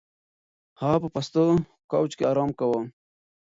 هغه 0.81 0.97
په 1.03 1.09
پاسته 1.13 1.43
کوچ 1.91 2.11
کې 2.17 2.23
ارام 2.31 2.49
کاوه. 2.59 2.79